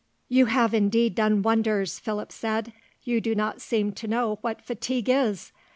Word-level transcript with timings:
"You 0.29 0.47
have 0.47 0.73
indeed 0.73 1.13
done 1.13 1.43
wonders," 1.43 1.99
Philip 1.99 2.31
said. 2.31 2.73
"You 3.03 3.21
do 3.21 3.35
not 3.35 3.61
seem 3.61 3.91
to 3.91 4.07
know 4.07 4.39
what 4.41 4.63
fatigue 4.63 5.09
is. 5.09 5.51